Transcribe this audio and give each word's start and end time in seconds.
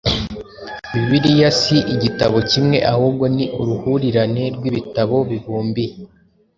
Bibiliya 0.95 1.49
si 1.59 1.77
igitabo 1.93 2.37
kimwe 2.51 2.77
ahubwo 2.93 3.25
ni 3.35 3.45
uruhurirane 3.61 4.43
rw‟ibitabo 4.55 5.15
bibumbiye 5.29 5.93